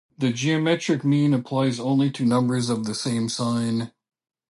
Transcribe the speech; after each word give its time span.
The 0.17 0.33
geometric 0.33 1.03
mean 1.05 1.31
applies 1.31 1.79
only 1.79 2.09
to 2.09 2.25
numbers 2.25 2.71
of 2.71 2.85
the 2.85 2.95
same 2.95 3.29
sign. 3.29 3.91